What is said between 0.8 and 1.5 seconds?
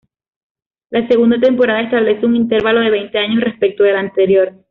La segunda